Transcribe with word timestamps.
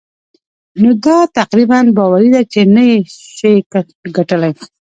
نو 0.81 0.89
دا 1.05 1.17
تقريباً 1.39 1.79
باوري 1.97 2.29
ده 2.35 2.41
چې 2.51 2.59
نه 2.75 2.83
يې 2.89 2.97
شې 3.37 3.51
ګټلای. 4.15 4.53